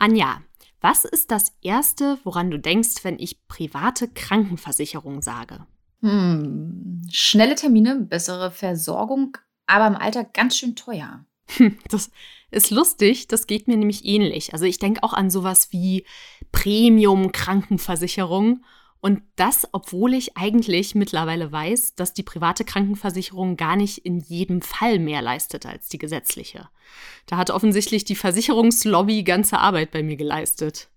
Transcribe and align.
Anja, 0.00 0.40
was 0.80 1.04
ist 1.04 1.30
das 1.30 1.52
Erste, 1.60 2.18
woran 2.24 2.50
du 2.50 2.58
denkst, 2.58 3.04
wenn 3.04 3.18
ich 3.18 3.46
private 3.48 4.08
Krankenversicherung 4.08 5.20
sage? 5.20 5.66
Hm, 6.00 7.02
schnelle 7.12 7.54
Termine, 7.54 7.96
bessere 7.96 8.50
Versorgung, 8.50 9.36
aber 9.66 9.86
im 9.86 9.96
Alter 9.96 10.24
ganz 10.24 10.56
schön 10.56 10.74
teuer. 10.74 11.26
Das 11.90 12.10
ist 12.50 12.70
lustig, 12.70 13.28
das 13.28 13.46
geht 13.46 13.68
mir 13.68 13.76
nämlich 13.76 14.06
ähnlich. 14.06 14.54
Also 14.54 14.64
ich 14.64 14.78
denke 14.78 15.02
auch 15.02 15.12
an 15.12 15.28
sowas 15.30 15.72
wie 15.72 16.06
Premium-Krankenversicherung. 16.52 18.64
Und 19.00 19.22
das, 19.36 19.66
obwohl 19.72 20.12
ich 20.12 20.36
eigentlich 20.36 20.94
mittlerweile 20.94 21.50
weiß, 21.50 21.94
dass 21.94 22.12
die 22.12 22.22
private 22.22 22.64
Krankenversicherung 22.64 23.56
gar 23.56 23.76
nicht 23.76 23.98
in 23.98 24.18
jedem 24.20 24.60
Fall 24.60 24.98
mehr 24.98 25.22
leistet 25.22 25.64
als 25.64 25.88
die 25.88 25.98
gesetzliche. 25.98 26.68
Da 27.26 27.38
hat 27.38 27.50
offensichtlich 27.50 28.04
die 28.04 28.16
Versicherungslobby 28.16 29.22
ganze 29.22 29.58
Arbeit 29.58 29.90
bei 29.90 30.02
mir 30.02 30.16
geleistet. 30.16 30.88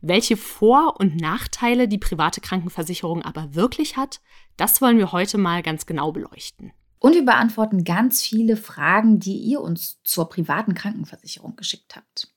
Welche 0.00 0.36
Vor- 0.36 0.98
und 1.00 1.16
Nachteile 1.16 1.88
die 1.88 1.98
private 1.98 2.40
Krankenversicherung 2.40 3.22
aber 3.22 3.54
wirklich 3.54 3.96
hat, 3.96 4.20
das 4.56 4.80
wollen 4.80 4.98
wir 4.98 5.12
heute 5.12 5.38
mal 5.38 5.62
ganz 5.62 5.86
genau 5.86 6.12
beleuchten. 6.12 6.72
Und 6.98 7.14
wir 7.14 7.24
beantworten 7.24 7.84
ganz 7.84 8.22
viele 8.22 8.56
Fragen, 8.56 9.18
die 9.18 9.36
ihr 9.36 9.60
uns 9.60 10.00
zur 10.04 10.30
privaten 10.30 10.74
Krankenversicherung 10.74 11.56
geschickt 11.56 11.96
habt. 11.96 12.28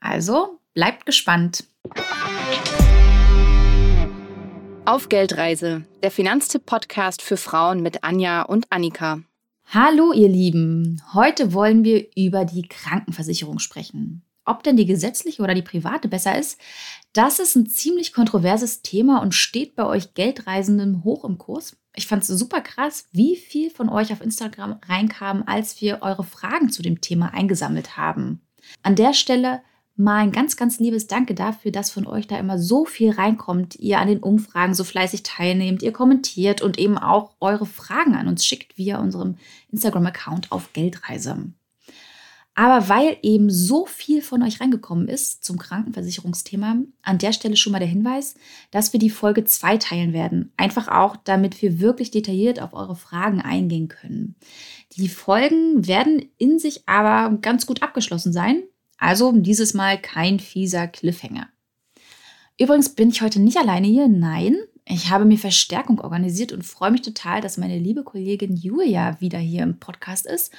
Also 0.00 0.58
bleibt 0.74 1.06
gespannt. 1.06 1.64
Auf 4.88 5.10
Geldreise, 5.10 5.84
der 6.02 6.10
Finanztipp-Podcast 6.10 7.20
für 7.20 7.36
Frauen 7.36 7.82
mit 7.82 8.04
Anja 8.04 8.40
und 8.40 8.72
Annika. 8.72 9.20
Hallo 9.66 10.14
ihr 10.14 10.30
Lieben, 10.30 11.02
heute 11.12 11.52
wollen 11.52 11.84
wir 11.84 12.06
über 12.16 12.46
die 12.46 12.62
Krankenversicherung 12.62 13.58
sprechen. 13.58 14.22
Ob 14.46 14.62
denn 14.62 14.78
die 14.78 14.86
gesetzliche 14.86 15.42
oder 15.42 15.52
die 15.52 15.60
private 15.60 16.08
besser 16.08 16.38
ist, 16.38 16.58
das 17.12 17.38
ist 17.38 17.54
ein 17.54 17.66
ziemlich 17.66 18.14
kontroverses 18.14 18.80
Thema 18.80 19.20
und 19.20 19.34
steht 19.34 19.76
bei 19.76 19.84
euch 19.84 20.14
Geldreisenden 20.14 21.04
hoch 21.04 21.22
im 21.26 21.36
Kurs. 21.36 21.76
Ich 21.94 22.06
fand 22.06 22.22
es 22.22 22.28
super 22.28 22.62
krass, 22.62 23.08
wie 23.12 23.36
viel 23.36 23.68
von 23.68 23.90
euch 23.90 24.10
auf 24.10 24.22
Instagram 24.22 24.80
reinkam, 24.88 25.42
als 25.44 25.82
wir 25.82 25.98
eure 26.00 26.24
Fragen 26.24 26.70
zu 26.70 26.80
dem 26.80 27.02
Thema 27.02 27.34
eingesammelt 27.34 27.98
haben. 27.98 28.40
An 28.82 28.94
der 28.94 29.12
Stelle 29.12 29.60
mal 29.98 30.18
ein 30.18 30.32
ganz, 30.32 30.56
ganz 30.56 30.78
liebes 30.78 31.08
Danke 31.08 31.34
dafür, 31.34 31.72
dass 31.72 31.90
von 31.90 32.06
euch 32.06 32.26
da 32.26 32.38
immer 32.38 32.58
so 32.58 32.84
viel 32.84 33.10
reinkommt, 33.10 33.76
ihr 33.76 33.98
an 33.98 34.08
den 34.08 34.20
Umfragen 34.20 34.74
so 34.74 34.84
fleißig 34.84 35.24
teilnehmt, 35.24 35.82
ihr 35.82 35.92
kommentiert 35.92 36.62
und 36.62 36.78
eben 36.78 36.96
auch 36.96 37.34
eure 37.40 37.66
Fragen 37.66 38.14
an 38.14 38.28
uns 38.28 38.46
schickt 38.46 38.78
via 38.78 39.00
unserem 39.00 39.36
Instagram-Account 39.70 40.52
auf 40.52 40.72
Geldreise. 40.72 41.52
Aber 42.54 42.88
weil 42.88 43.16
eben 43.22 43.50
so 43.50 43.86
viel 43.86 44.20
von 44.20 44.42
euch 44.42 44.60
reingekommen 44.60 45.06
ist 45.06 45.44
zum 45.44 45.58
Krankenversicherungsthema, 45.58 46.78
an 47.02 47.18
der 47.18 47.32
Stelle 47.32 47.56
schon 47.56 47.70
mal 47.72 47.78
der 47.78 47.86
Hinweis, 47.86 48.34
dass 48.72 48.92
wir 48.92 48.98
die 48.98 49.10
Folge 49.10 49.44
zweiteilen 49.44 50.12
werden. 50.12 50.52
Einfach 50.56 50.88
auch, 50.88 51.14
damit 51.16 51.62
wir 51.62 51.78
wirklich 51.78 52.10
detailliert 52.10 52.60
auf 52.60 52.74
eure 52.74 52.96
Fragen 52.96 53.40
eingehen 53.40 53.86
können. 53.86 54.34
Die 54.96 55.08
Folgen 55.08 55.86
werden 55.86 56.30
in 56.36 56.58
sich 56.58 56.88
aber 56.88 57.36
ganz 57.38 57.64
gut 57.64 57.82
abgeschlossen 57.82 58.32
sein. 58.32 58.64
Also 58.98 59.32
dieses 59.32 59.74
Mal 59.74 60.00
kein 60.00 60.40
fieser 60.40 60.88
Cliffhanger. 60.88 61.48
Übrigens 62.58 62.90
bin 62.90 63.08
ich 63.10 63.22
heute 63.22 63.40
nicht 63.40 63.56
alleine 63.56 63.86
hier. 63.86 64.08
Nein, 64.08 64.56
ich 64.84 65.10
habe 65.10 65.24
mir 65.24 65.38
Verstärkung 65.38 66.00
organisiert 66.00 66.52
und 66.52 66.64
freue 66.64 66.90
mich 66.90 67.02
total, 67.02 67.40
dass 67.40 67.56
meine 67.56 67.78
liebe 67.78 68.02
Kollegin 68.02 68.56
Julia 68.56 69.20
wieder 69.20 69.38
hier 69.38 69.62
im 69.62 69.78
Podcast 69.78 70.26
ist 70.26 70.52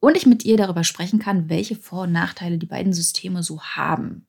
und 0.00 0.16
ich 0.16 0.26
mit 0.26 0.44
ihr 0.44 0.56
darüber 0.56 0.84
sprechen 0.84 1.18
kann, 1.18 1.48
welche 1.48 1.76
Vor- 1.76 2.02
und 2.02 2.12
Nachteile 2.12 2.58
die 2.58 2.66
beiden 2.66 2.92
Systeme 2.92 3.42
so 3.42 3.60
haben. 3.60 4.26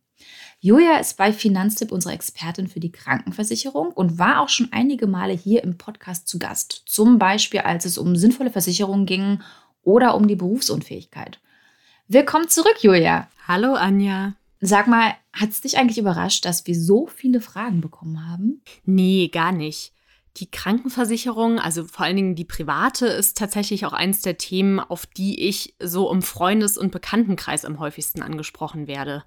Julia 0.60 0.98
ist 0.98 1.18
bei 1.18 1.32
Finanztipp 1.32 1.92
unsere 1.92 2.14
Expertin 2.14 2.68
für 2.68 2.80
die 2.80 2.92
Krankenversicherung 2.92 3.90
und 3.90 4.18
war 4.18 4.42
auch 4.42 4.50
schon 4.50 4.70
einige 4.72 5.06
Male 5.06 5.34
hier 5.34 5.64
im 5.64 5.78
Podcast 5.78 6.28
zu 6.28 6.40
Gast. 6.40 6.84
Zum 6.86 7.20
Beispiel, 7.20 7.60
als 7.60 7.86
es 7.86 7.98
um 7.98 8.16
sinnvolle 8.16 8.50
Versicherungen 8.50 9.06
ging 9.06 9.42
oder 9.84 10.16
um 10.16 10.28
die 10.28 10.36
Berufsunfähigkeit. 10.36 11.40
Willkommen 12.08 12.48
zurück, 12.50 12.76
Julia. 12.82 13.28
Hallo, 13.48 13.74
Anja. 13.74 14.36
Sag 14.62 14.86
mal, 14.86 15.16
hat 15.34 15.50
es 15.50 15.62
dich 15.62 15.80
eigentlich 15.80 15.98
überrascht, 15.98 16.46
dass 16.46 16.68
wir 16.68 16.80
so 16.80 17.08
viele 17.08 17.42
Fragen 17.42 17.82
bekommen 17.82 18.30
haben? 18.30 18.62
Nee, 18.84 19.30
gar 19.30 19.52
nicht. 19.52 19.92
Die 20.38 20.52
Krankenversicherung, 20.52 21.58
also 21.58 21.84
vor 21.84 22.06
allen 22.06 22.16
Dingen 22.16 22.36
die 22.36 22.46
private, 22.46 23.08
ist 23.08 23.40
tatsächlich 23.40 23.88
auch 23.88 23.94
eins 23.94 24.22
der 24.22 24.38
Themen, 24.38 24.80
auf 24.80 25.08
die 25.08 25.48
ich 25.48 25.74
so 25.82 26.12
im 26.12 26.22
Freundes- 26.22 26.78
und 26.78 26.92
Bekanntenkreis 26.92 27.66
am 27.66 27.80
häufigsten 27.80 28.22
angesprochen 28.22 28.86
werde. 28.86 29.24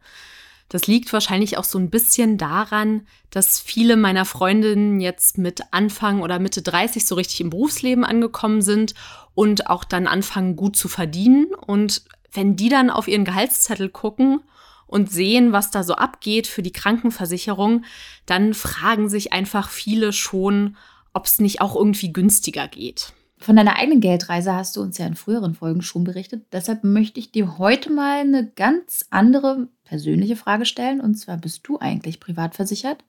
Das 0.68 0.86
liegt 0.86 1.12
wahrscheinlich 1.12 1.56
auch 1.58 1.64
so 1.64 1.78
ein 1.78 1.90
bisschen 1.90 2.38
daran, 2.38 3.08
dass 3.30 3.58
viele 3.58 3.96
meiner 3.96 4.24
Freundinnen 4.24 5.00
jetzt 5.00 5.36
mit 5.36 5.62
Anfang 5.72 6.20
oder 6.20 6.38
Mitte 6.38 6.62
30 6.62 7.06
so 7.06 7.16
richtig 7.16 7.40
im 7.40 7.50
Berufsleben 7.50 8.04
angekommen 8.04 8.62
sind 8.62 8.94
und 9.34 9.68
auch 9.68 9.82
dann 9.82 10.06
anfangen 10.06 10.54
gut 10.56 10.76
zu 10.76 10.88
verdienen. 10.88 11.46
Und 11.54 12.02
wenn 12.32 12.56
die 12.56 12.68
dann 12.68 12.90
auf 12.90 13.08
ihren 13.08 13.24
Gehaltszettel 13.24 13.88
gucken 13.88 14.40
und 14.86 15.10
sehen, 15.10 15.52
was 15.52 15.70
da 15.70 15.82
so 15.82 15.94
abgeht 15.94 16.46
für 16.46 16.62
die 16.62 16.72
Krankenversicherung, 16.72 17.84
dann 18.26 18.54
fragen 18.54 19.08
sich 19.08 19.32
einfach 19.32 19.70
viele 19.70 20.12
schon, 20.12 20.76
ob 21.12 21.26
es 21.26 21.38
nicht 21.38 21.60
auch 21.60 21.76
irgendwie 21.76 22.12
günstiger 22.12 22.68
geht. 22.68 23.12
Von 23.40 23.54
deiner 23.54 23.76
eigenen 23.76 24.00
Geldreise 24.00 24.52
hast 24.52 24.76
du 24.76 24.80
uns 24.80 24.98
ja 24.98 25.06
in 25.06 25.14
früheren 25.14 25.54
Folgen 25.54 25.82
schon 25.82 26.02
berichtet. 26.02 26.46
Deshalb 26.52 26.82
möchte 26.82 27.20
ich 27.20 27.30
dir 27.30 27.58
heute 27.58 27.90
mal 27.90 28.20
eine 28.20 28.50
ganz 28.50 29.06
andere 29.10 29.68
persönliche 29.84 30.34
Frage 30.34 30.64
stellen. 30.64 31.00
Und 31.00 31.14
zwar, 31.14 31.36
bist 31.36 31.60
du 31.68 31.78
eigentlich 31.78 32.18
privat 32.18 32.56
versichert? 32.56 33.04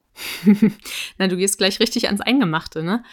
Na, 1.17 1.27
du 1.27 1.35
gehst 1.35 1.57
gleich 1.57 1.79
richtig 1.79 2.07
ans 2.07 2.21
Eingemachte, 2.21 2.83
ne? 2.83 3.03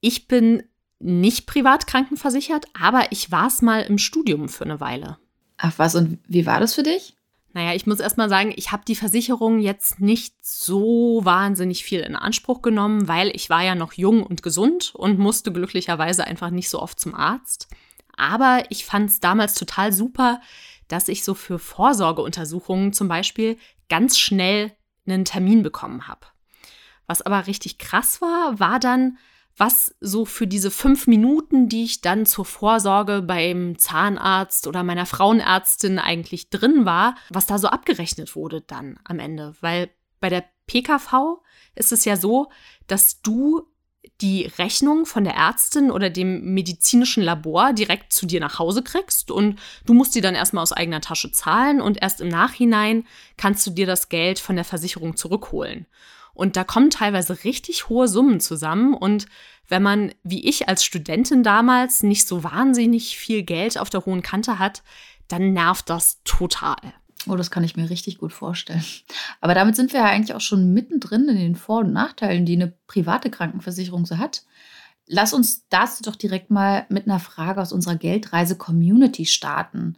Ich 0.00 0.26
bin 0.26 0.64
nicht 1.02 1.46
privat 1.46 1.86
krankenversichert, 1.86 2.66
aber 2.80 3.06
ich 3.10 3.30
war 3.30 3.48
es 3.48 3.62
mal 3.62 3.82
im 3.82 3.98
Studium 3.98 4.48
für 4.48 4.64
eine 4.64 4.80
Weile. 4.80 5.18
Ach 5.56 5.74
was, 5.76 5.94
und 5.94 6.18
wie 6.26 6.46
war 6.46 6.60
das 6.60 6.74
für 6.74 6.82
dich? 6.82 7.16
Naja, 7.54 7.74
ich 7.74 7.86
muss 7.86 8.00
erst 8.00 8.16
mal 8.16 8.30
sagen, 8.30 8.52
ich 8.56 8.72
habe 8.72 8.84
die 8.86 8.96
Versicherung 8.96 9.60
jetzt 9.60 10.00
nicht 10.00 10.34
so 10.40 11.20
wahnsinnig 11.22 11.84
viel 11.84 12.00
in 12.00 12.16
Anspruch 12.16 12.62
genommen, 12.62 13.08
weil 13.08 13.30
ich 13.34 13.50
war 13.50 13.62
ja 13.62 13.74
noch 13.74 13.92
jung 13.92 14.22
und 14.22 14.42
gesund 14.42 14.94
und 14.94 15.18
musste 15.18 15.52
glücklicherweise 15.52 16.24
einfach 16.24 16.50
nicht 16.50 16.70
so 16.70 16.80
oft 16.80 16.98
zum 16.98 17.14
Arzt. 17.14 17.68
Aber 18.16 18.64
ich 18.70 18.86
fand 18.86 19.10
es 19.10 19.20
damals 19.20 19.54
total 19.54 19.92
super, 19.92 20.40
dass 20.88 21.08
ich 21.08 21.24
so 21.24 21.34
für 21.34 21.58
Vorsorgeuntersuchungen 21.58 22.92
zum 22.92 23.08
Beispiel 23.08 23.58
ganz 23.88 24.18
schnell 24.18 24.72
einen 25.06 25.24
Termin 25.24 25.62
bekommen 25.62 26.08
habe. 26.08 26.26
Was 27.06 27.22
aber 27.22 27.46
richtig 27.46 27.78
krass 27.78 28.22
war, 28.22 28.60
war 28.60 28.78
dann, 28.78 29.18
was 29.56 29.94
so 30.00 30.24
für 30.24 30.46
diese 30.46 30.70
fünf 30.70 31.06
Minuten, 31.06 31.68
die 31.68 31.84
ich 31.84 32.00
dann 32.00 32.26
zur 32.26 32.44
Vorsorge 32.44 33.22
beim 33.22 33.78
Zahnarzt 33.78 34.66
oder 34.66 34.82
meiner 34.82 35.06
Frauenärztin 35.06 35.98
eigentlich 35.98 36.50
drin 36.50 36.84
war, 36.84 37.16
was 37.30 37.46
da 37.46 37.58
so 37.58 37.68
abgerechnet 37.68 38.34
wurde 38.34 38.62
dann 38.62 38.98
am 39.04 39.18
Ende. 39.18 39.54
Weil 39.60 39.90
bei 40.20 40.28
der 40.28 40.44
PKV 40.66 41.42
ist 41.74 41.92
es 41.92 42.04
ja 42.04 42.16
so, 42.16 42.50
dass 42.86 43.20
du 43.20 43.71
die 44.20 44.44
Rechnung 44.58 45.06
von 45.06 45.24
der 45.24 45.34
Ärztin 45.34 45.90
oder 45.90 46.10
dem 46.10 46.54
medizinischen 46.54 47.22
Labor 47.22 47.72
direkt 47.72 48.12
zu 48.12 48.26
dir 48.26 48.40
nach 48.40 48.58
Hause 48.58 48.82
kriegst 48.82 49.30
und 49.30 49.58
du 49.84 49.94
musst 49.94 50.14
die 50.14 50.20
dann 50.20 50.34
erstmal 50.34 50.62
aus 50.62 50.72
eigener 50.72 51.00
Tasche 51.00 51.32
zahlen 51.32 51.80
und 51.80 52.02
erst 52.02 52.20
im 52.20 52.28
Nachhinein 52.28 53.06
kannst 53.36 53.66
du 53.66 53.70
dir 53.70 53.86
das 53.86 54.08
Geld 54.08 54.38
von 54.38 54.56
der 54.56 54.64
Versicherung 54.64 55.16
zurückholen. 55.16 55.86
Und 56.34 56.56
da 56.56 56.64
kommen 56.64 56.90
teilweise 56.90 57.44
richtig 57.44 57.88
hohe 57.88 58.08
Summen 58.08 58.40
zusammen. 58.40 58.94
Und 58.94 59.26
wenn 59.68 59.82
man, 59.82 60.14
wie 60.22 60.48
ich 60.48 60.68
als 60.68 60.84
Studentin 60.84 61.42
damals, 61.42 62.02
nicht 62.02 62.26
so 62.26 62.42
wahnsinnig 62.42 63.18
viel 63.18 63.42
Geld 63.42 63.78
auf 63.78 63.90
der 63.90 64.06
hohen 64.06 64.22
Kante 64.22 64.58
hat, 64.58 64.82
dann 65.28 65.52
nervt 65.52 65.90
das 65.90 66.22
total. 66.24 66.76
Oh, 67.28 67.36
das 67.36 67.50
kann 67.50 67.62
ich 67.62 67.76
mir 67.76 67.88
richtig 67.88 68.18
gut 68.18 68.32
vorstellen. 68.32 68.84
Aber 69.40 69.54
damit 69.54 69.76
sind 69.76 69.92
wir 69.92 70.00
ja 70.00 70.06
eigentlich 70.06 70.34
auch 70.34 70.40
schon 70.40 70.72
mittendrin 70.72 71.28
in 71.28 71.36
den 71.36 71.54
Vor- 71.54 71.80
und 71.80 71.92
Nachteilen, 71.92 72.44
die 72.44 72.54
eine 72.54 72.74
private 72.86 73.30
Krankenversicherung 73.30 74.06
so 74.06 74.18
hat. 74.18 74.44
Lass 75.06 75.32
uns 75.32 75.68
dazu 75.68 76.02
doch 76.02 76.16
direkt 76.16 76.50
mal 76.50 76.86
mit 76.88 77.06
einer 77.06 77.20
Frage 77.20 77.60
aus 77.60 77.72
unserer 77.72 77.96
Geldreise-Community 77.96 79.26
starten. 79.26 79.96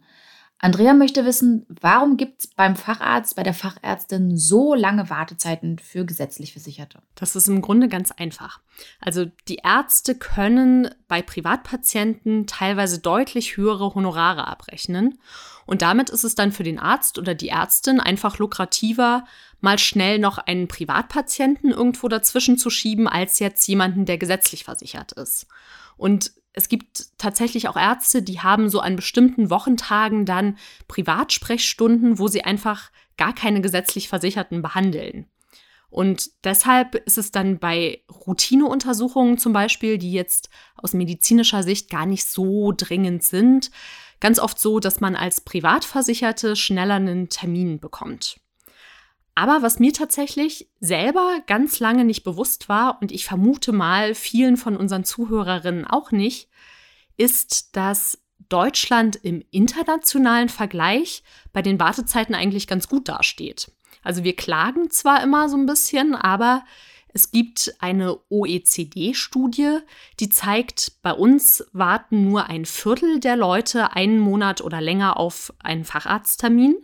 Andrea 0.65 0.95
möchte 0.95 1.25
wissen, 1.25 1.67
warum 1.79 2.17
gibt 2.17 2.39
es 2.39 2.47
beim 2.47 2.75
Facharzt, 2.75 3.35
bei 3.35 3.43
der 3.43 3.53
Fachärztin 3.53 4.35
so 4.35 4.73
lange 4.73 5.11
Wartezeiten 5.11 5.77
für 5.77 6.05
gesetzlich 6.05 6.53
Versicherte? 6.53 7.03
Das 7.13 7.35
ist 7.35 7.47
im 7.47 7.61
Grunde 7.61 7.87
ganz 7.87 8.09
einfach. 8.09 8.61
Also 8.99 9.27
die 9.47 9.57
Ärzte 9.63 10.15
können 10.15 10.89
bei 11.07 11.21
Privatpatienten 11.21 12.47
teilweise 12.47 12.97
deutlich 12.97 13.57
höhere 13.57 13.93
Honorare 13.93 14.47
abrechnen. 14.47 15.19
Und 15.67 15.83
damit 15.83 16.09
ist 16.09 16.23
es 16.23 16.33
dann 16.33 16.51
für 16.51 16.63
den 16.63 16.79
Arzt 16.79 17.19
oder 17.19 17.35
die 17.35 17.49
Ärztin 17.49 17.99
einfach 17.99 18.39
lukrativer, 18.39 19.25
mal 19.61 19.77
schnell 19.77 20.17
noch 20.17 20.39
einen 20.39 20.67
Privatpatienten 20.67 21.69
irgendwo 21.69 22.07
dazwischen 22.07 22.57
zu 22.57 22.71
schieben, 22.71 23.07
als 23.07 23.37
jetzt 23.37 23.67
jemanden, 23.67 24.05
der 24.05 24.17
gesetzlich 24.17 24.63
versichert 24.63 25.11
ist. 25.11 25.45
Und 25.95 26.31
es 26.55 26.69
gibt 26.69 27.17
tatsächlich 27.17 27.67
auch 27.67 27.75
Ärzte, 27.75 28.21
die 28.21 28.39
haben 28.39 28.69
so 28.69 28.79
an 28.79 28.95
bestimmten 28.95 29.49
Wochentagen 29.49 30.25
dann 30.25 30.57
Privatsprechstunden, 30.87 32.17
wo 32.17 32.27
sie 32.27 32.43
einfach 32.43 32.91
gar 33.17 33.35
keine 33.35 33.61
gesetzlich 33.61 34.07
Versicherten 34.07 34.61
behandeln. 34.61 35.27
Und 35.89 36.31
deshalb 36.43 36.95
ist 36.95 37.17
es 37.17 37.31
dann 37.31 37.59
bei 37.59 38.03
Routineuntersuchungen 38.09 39.37
zum 39.37 39.53
Beispiel, 39.53 39.97
die 39.97 40.11
jetzt 40.11 40.49
aus 40.75 40.93
medizinischer 40.93 41.63
Sicht 41.63 41.89
gar 41.89 42.05
nicht 42.05 42.25
so 42.25 42.73
dringend 42.75 43.23
sind, 43.23 43.71
ganz 44.19 44.39
oft 44.39 44.59
so, 44.59 44.79
dass 44.79 45.01
man 45.01 45.15
als 45.15 45.41
Privatversicherte 45.41 46.55
schneller 46.55 46.95
einen 46.95 47.29
Termin 47.29 47.79
bekommt. 47.79 48.37
Aber 49.35 49.61
was 49.61 49.79
mir 49.79 49.91
tatsächlich 49.91 50.69
selber 50.79 51.41
ganz 51.45 51.79
lange 51.79 52.05
nicht 52.05 52.23
bewusst 52.23 52.69
war 52.69 53.01
und 53.01 53.11
ich 53.11 53.25
vermute 53.25 53.73
mal 53.73 54.15
vielen 54.15 54.55
von 54.55 54.77
unseren 54.77 55.03
Zuhörerinnen 55.03 55.85
auch 55.85 56.11
nicht, 56.11 56.49
ist, 57.17 57.75
dass 57.75 58.17
Deutschland 58.47 59.17
im 59.17 59.43
internationalen 59.51 60.47
Vergleich 60.47 61.23
bei 61.51 61.61
den 61.61 61.79
Wartezeiten 61.79 62.33
eigentlich 62.33 62.67
ganz 62.67 62.87
gut 62.87 63.09
dasteht. 63.09 63.71
Also 64.03 64.23
wir 64.23 64.35
klagen 64.35 64.89
zwar 64.89 65.21
immer 65.21 65.49
so 65.49 65.57
ein 65.57 65.65
bisschen, 65.65 66.15
aber 66.15 66.63
es 67.09 67.31
gibt 67.31 67.75
eine 67.79 68.17
OECD-Studie, 68.29 69.79
die 70.19 70.29
zeigt, 70.29 71.01
bei 71.01 71.11
uns 71.11 71.65
warten 71.73 72.23
nur 72.23 72.47
ein 72.47 72.65
Viertel 72.65 73.19
der 73.19 73.35
Leute 73.35 73.93
einen 73.93 74.19
Monat 74.19 74.61
oder 74.61 74.79
länger 74.79 75.17
auf 75.17 75.53
einen 75.59 75.85
Facharzttermin. 75.85 76.75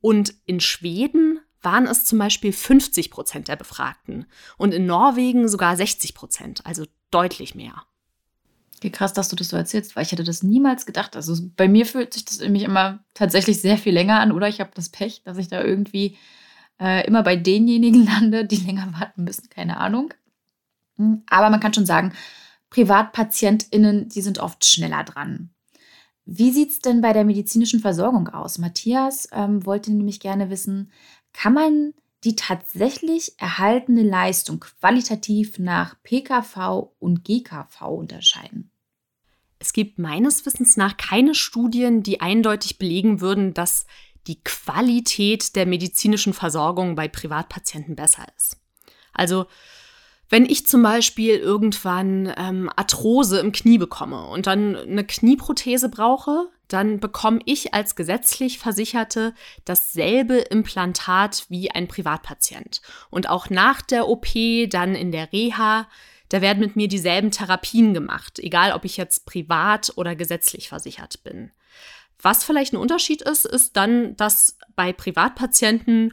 Und 0.00 0.32
in 0.46 0.60
Schweden 0.60 1.40
waren 1.62 1.86
es 1.86 2.04
zum 2.04 2.18
Beispiel 2.18 2.52
50 2.52 3.10
Prozent 3.10 3.48
der 3.48 3.56
Befragten 3.56 4.26
und 4.56 4.72
in 4.72 4.86
Norwegen 4.86 5.48
sogar 5.48 5.76
60 5.76 6.14
Prozent, 6.14 6.64
also 6.64 6.84
deutlich 7.10 7.54
mehr. 7.54 7.82
Wie 8.80 8.92
krass, 8.92 9.12
dass 9.12 9.28
du 9.28 9.36
das 9.36 9.48
so 9.48 9.56
erzählst, 9.56 9.96
weil 9.96 10.04
ich 10.04 10.12
hätte 10.12 10.24
das 10.24 10.42
niemals 10.42 10.86
gedacht. 10.86 11.16
Also 11.16 11.34
bei 11.56 11.66
mir 11.66 11.84
fühlt 11.84 12.14
sich 12.14 12.24
das 12.24 12.38
nämlich 12.38 12.62
immer 12.62 13.00
tatsächlich 13.14 13.60
sehr 13.60 13.76
viel 13.76 13.92
länger 13.92 14.20
an 14.20 14.30
oder 14.30 14.48
ich 14.48 14.60
habe 14.60 14.70
das 14.74 14.88
Pech, 14.88 15.22
dass 15.24 15.36
ich 15.36 15.48
da 15.48 15.62
irgendwie 15.62 16.16
äh, 16.80 17.06
immer 17.06 17.22
bei 17.22 17.36
denjenigen 17.36 18.06
lande, 18.20 18.44
die 18.44 18.56
länger 18.56 18.92
warten 18.98 19.24
müssen, 19.24 19.50
keine 19.50 19.78
Ahnung. 19.78 20.14
Hm, 20.96 21.22
aber 21.28 21.50
man 21.50 21.60
kann 21.60 21.74
schon 21.74 21.86
sagen, 21.86 22.12
PrivatpatientInnen, 22.70 24.08
die 24.08 24.20
sind 24.20 24.38
oft 24.38 24.64
schneller 24.64 25.02
dran. 25.02 25.50
Wie 26.30 26.50
sieht 26.50 26.70
es 26.72 26.80
denn 26.80 27.00
bei 27.00 27.14
der 27.14 27.24
medizinischen 27.24 27.80
Versorgung 27.80 28.28
aus? 28.28 28.58
Matthias 28.58 29.28
ähm, 29.32 29.64
wollte 29.64 29.90
nämlich 29.90 30.20
gerne 30.20 30.50
wissen, 30.50 30.92
kann 31.32 31.54
man 31.54 31.94
die 32.24 32.34
tatsächlich 32.34 33.32
erhaltene 33.38 34.02
Leistung 34.02 34.60
qualitativ 34.60 35.58
nach 35.58 35.96
PKV 36.02 36.90
und 36.98 37.24
GKV 37.24 37.82
unterscheiden? 37.82 38.70
Es 39.60 39.72
gibt 39.72 39.98
meines 39.98 40.46
Wissens 40.46 40.76
nach 40.76 40.96
keine 40.96 41.34
Studien, 41.34 42.02
die 42.02 42.20
eindeutig 42.20 42.78
belegen 42.78 43.20
würden, 43.20 43.54
dass 43.54 43.86
die 44.26 44.42
Qualität 44.42 45.56
der 45.56 45.66
medizinischen 45.66 46.32
Versorgung 46.32 46.94
bei 46.94 47.08
Privatpatienten 47.08 47.96
besser 47.96 48.26
ist. 48.36 48.58
Also 49.12 49.46
wenn 50.28 50.44
ich 50.44 50.66
zum 50.66 50.82
Beispiel 50.82 51.36
irgendwann 51.36 52.32
ähm, 52.36 52.70
Arthrose 52.76 53.40
im 53.40 53.52
Knie 53.52 53.78
bekomme 53.78 54.26
und 54.26 54.46
dann 54.46 54.76
eine 54.76 55.04
Knieprothese 55.04 55.88
brauche, 55.88 56.48
dann 56.68 57.00
bekomme 57.00 57.40
ich 57.46 57.72
als 57.72 57.96
gesetzlich 57.96 58.58
Versicherte 58.58 59.34
dasselbe 59.64 60.36
Implantat 60.36 61.46
wie 61.48 61.70
ein 61.70 61.88
Privatpatient. 61.88 62.82
Und 63.08 63.28
auch 63.30 63.48
nach 63.48 63.80
der 63.80 64.06
OP, 64.08 64.26
dann 64.68 64.94
in 64.94 65.10
der 65.10 65.32
Reha, 65.32 65.88
da 66.28 66.42
werden 66.42 66.60
mit 66.60 66.76
mir 66.76 66.88
dieselben 66.88 67.30
Therapien 67.30 67.94
gemacht, 67.94 68.38
egal 68.38 68.72
ob 68.72 68.84
ich 68.84 68.98
jetzt 68.98 69.24
privat 69.24 69.92
oder 69.96 70.14
gesetzlich 70.14 70.68
versichert 70.68 71.24
bin. 71.24 71.50
Was 72.20 72.44
vielleicht 72.44 72.74
ein 72.74 72.78
Unterschied 72.78 73.22
ist, 73.22 73.46
ist 73.46 73.76
dann, 73.76 74.14
dass 74.16 74.58
bei 74.76 74.92
Privatpatienten 74.92 76.12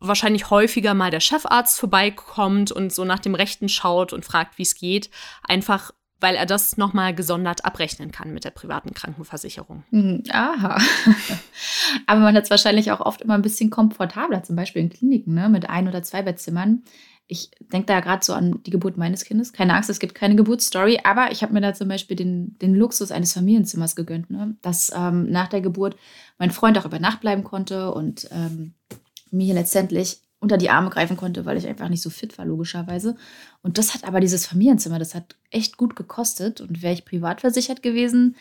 wahrscheinlich 0.00 0.50
häufiger 0.50 0.94
mal 0.94 1.10
der 1.10 1.20
Chefarzt 1.20 1.78
vorbeikommt 1.78 2.72
und 2.72 2.92
so 2.92 3.04
nach 3.04 3.20
dem 3.20 3.34
Rechten 3.34 3.68
schaut 3.68 4.12
und 4.12 4.24
fragt, 4.24 4.58
wie 4.58 4.62
es 4.62 4.74
geht, 4.74 5.10
einfach 5.42 5.92
weil 6.24 6.36
er 6.36 6.46
das 6.46 6.78
nochmal 6.78 7.14
gesondert 7.14 7.66
abrechnen 7.66 8.10
kann 8.10 8.32
mit 8.32 8.44
der 8.44 8.50
privaten 8.50 8.94
Krankenversicherung. 8.94 9.84
Hm, 9.90 10.22
aha. 10.30 10.80
Aber 12.06 12.20
man 12.20 12.34
hat 12.34 12.44
es 12.44 12.50
wahrscheinlich 12.50 12.92
auch 12.92 13.00
oft 13.00 13.20
immer 13.20 13.34
ein 13.34 13.42
bisschen 13.42 13.68
komfortabler, 13.68 14.42
zum 14.42 14.56
Beispiel 14.56 14.80
in 14.80 14.88
Kliniken, 14.88 15.34
ne, 15.34 15.50
mit 15.50 15.68
ein 15.68 15.86
oder 15.86 16.02
zwei 16.02 16.22
Bettsimmern. 16.22 16.82
Ich 17.26 17.50
denke 17.72 17.86
da 17.86 18.00
gerade 18.00 18.24
so 18.24 18.32
an 18.32 18.62
die 18.64 18.70
Geburt 18.70 18.96
meines 18.96 19.26
Kindes. 19.26 19.52
Keine 19.52 19.74
Angst, 19.74 19.90
es 19.90 19.98
gibt 19.98 20.14
keine 20.14 20.34
Geburtsstory, 20.34 21.00
aber 21.04 21.30
ich 21.30 21.42
habe 21.42 21.52
mir 21.52 21.60
da 21.60 21.74
zum 21.74 21.88
Beispiel 21.88 22.16
den, 22.16 22.56
den 22.58 22.74
Luxus 22.74 23.10
eines 23.10 23.34
Familienzimmers 23.34 23.94
gegönnt, 23.94 24.30
ne? 24.30 24.56
dass 24.62 24.92
ähm, 24.96 25.30
nach 25.30 25.48
der 25.48 25.60
Geburt 25.60 25.94
mein 26.38 26.50
Freund 26.50 26.78
auch 26.78 26.86
über 26.86 26.98
Nacht 26.98 27.20
bleiben 27.20 27.44
konnte 27.44 27.92
und 27.92 28.28
ähm, 28.30 28.72
mir 29.34 29.54
letztendlich 29.54 30.20
unter 30.40 30.58
die 30.58 30.70
Arme 30.70 30.90
greifen 30.90 31.16
konnte, 31.16 31.46
weil 31.46 31.56
ich 31.56 31.66
einfach 31.66 31.88
nicht 31.88 32.02
so 32.02 32.10
fit 32.10 32.36
war, 32.38 32.44
logischerweise. 32.44 33.16
Und 33.62 33.78
das 33.78 33.94
hat 33.94 34.04
aber 34.04 34.20
dieses 34.20 34.46
Familienzimmer, 34.46 34.98
das 34.98 35.14
hat 35.14 35.36
echt 35.50 35.76
gut 35.76 35.96
gekostet. 35.96 36.60
Und 36.60 36.82
wäre 36.82 36.92
ich 36.92 37.04
privat 37.04 37.40
versichert 37.40 37.82
gewesen, 37.82 38.36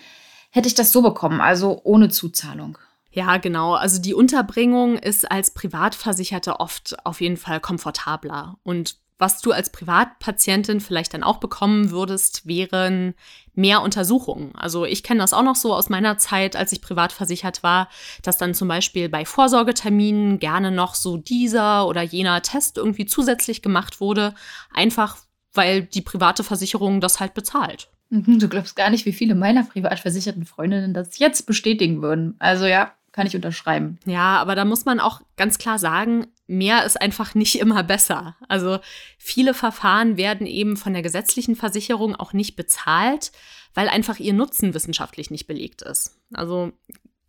hätte 0.51 0.68
ich 0.68 0.75
das 0.75 0.92
so 0.92 1.01
bekommen, 1.01 1.42
also 1.42 1.81
ohne 1.84 2.10
Zuzahlung. 2.10 2.78
Ja, 3.12 3.38
genau. 3.38 3.75
Also 3.75 4.01
die 4.01 4.13
Unterbringung 4.13 4.98
ist 4.98 5.30
als 5.30 5.51
Privatversicherte 5.51 6.60
oft 6.60 6.96
auf 7.06 7.22
jeden 7.22 7.38
Fall 7.38 7.60
komfortabler. 7.60 8.57
Und 8.63 8.98
was 9.18 9.42
du 9.42 9.51
als 9.51 9.71
Privatpatientin 9.71 10.81
vielleicht 10.81 11.13
dann 11.13 11.24
auch 11.24 11.38
bekommen 11.38 11.92
würdest, 11.92 12.45
wären 12.48 13.13
mehr 13.54 13.81
Untersuchungen. 13.81 14.54
Also 14.56 14.86
ich 14.86 15.04
kenne 15.04 15.19
das 15.19 15.33
auch 15.33 15.44
noch 15.44 15.56
so 15.56 15.74
aus 15.74 15.89
meiner 15.89 16.18
Zeit, 16.18 16.56
als 16.56 16.71
ich 16.71 16.81
privat 16.81 17.12
versichert 17.12 17.63
war, 17.63 17.89
dass 18.24 18.38
dann 18.38 18.54
zum 18.54 18.68
Beispiel 18.68 19.10
bei 19.10 19.25
Vorsorgeterminen 19.25 20.39
gerne 20.39 20.71
noch 20.71 20.95
so 20.95 21.18
dieser 21.18 21.88
oder 21.88 22.01
jener 22.01 22.42
Test 22.42 22.77
irgendwie 22.77 23.06
zusätzlich 23.06 23.62
gemacht 23.62 24.01
wurde, 24.01 24.33
einfach 24.74 25.18
weil 25.54 25.83
die 25.83 26.01
private 26.01 26.44
Versicherung 26.44 27.00
das 27.00 27.19
halt 27.19 27.33
bezahlt. 27.33 27.89
Mhm, 28.10 28.39
du 28.39 28.48
glaubst 28.48 28.75
gar 28.75 28.89
nicht, 28.89 29.06
wie 29.06 29.13
viele 29.13 29.36
meiner 29.36 29.63
privat 29.63 30.00
versicherten 30.00 30.45
Freundinnen 30.45 30.94
das 30.94 31.19
jetzt 31.19 31.45
bestätigen 31.45 32.01
würden. 32.01 32.36
Also 32.39 32.65
ja, 32.65 32.94
kann 33.13 33.27
ich 33.27 33.36
unterschreiben. 33.36 34.00
Ja, 34.06 34.38
aber 34.38 34.56
da 34.56 34.65
muss 34.65 34.83
man 34.83 35.00
auch 35.00 35.21
ganz 35.38 35.57
klar 35.57 35.80
sagen, 35.80 36.27
mehr 36.48 36.83
ist 36.83 37.00
einfach 37.00 37.36
nicht 37.36 37.60
immer 37.60 37.83
besser. 37.83 38.36
Also 38.50 38.80
viele 39.18 39.54
Verfahren 39.54 40.18
werden 40.18 40.45
eben 40.45 40.75
von 40.75 40.94
der 40.94 41.04
gesetzlichen 41.04 41.56
Versicherung 41.56 42.15
auch 42.15 42.33
nicht 42.33 42.56
bezahlt, 42.56 43.31
weil 43.74 43.88
einfach 43.88 44.19
ihr 44.19 44.33
Nutzen 44.33 44.74
wissenschaftlich 44.74 45.31
nicht 45.31 45.48
belegt 45.48 45.83
ist. 45.83 46.19
Also 46.33 46.74